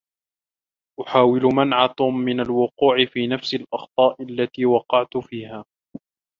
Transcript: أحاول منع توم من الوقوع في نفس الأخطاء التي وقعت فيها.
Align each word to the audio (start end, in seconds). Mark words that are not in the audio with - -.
أحاول 1.01 1.41
منع 1.55 1.87
توم 1.87 2.15
من 2.17 2.39
الوقوع 2.39 3.05
في 3.05 3.27
نفس 3.27 3.53
الأخطاء 3.53 4.21
التي 4.23 4.65
وقعت 4.65 5.17
فيها. 5.17 5.63